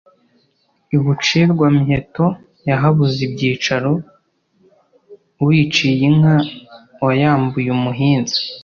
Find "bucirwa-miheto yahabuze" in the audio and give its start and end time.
1.03-3.17